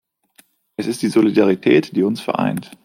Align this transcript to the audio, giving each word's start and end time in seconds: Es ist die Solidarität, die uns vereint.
Es 0.77 0.87
ist 0.87 1.03
die 1.03 1.09
Solidarität, 1.09 1.95
die 1.95 2.01
uns 2.01 2.21
vereint. 2.21 2.71